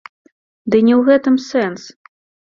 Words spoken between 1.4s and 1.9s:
сэнс!